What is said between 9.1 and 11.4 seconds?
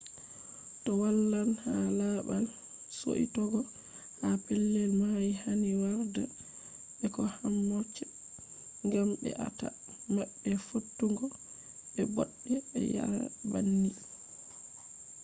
be a ta ma be fottugo